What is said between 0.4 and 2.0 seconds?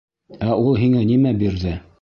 Әул һиңә нимә бирҙе?